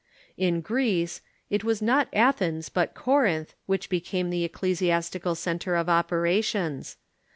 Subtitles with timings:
[0.35, 1.21] In Greece,
[1.51, 6.97] it was not Athens, but Corinth, Avhich be came the ecclesiastical centre of operations.